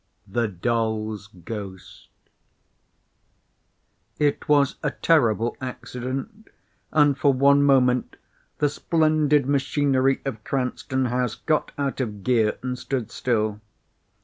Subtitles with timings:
[0.27, 2.07] THE DOLL'S GHOST
[4.17, 6.47] It was a terrible accident,
[6.91, 8.15] and for one moment
[8.57, 13.61] the splendid machinery of Cranston House got out of gear and stood still.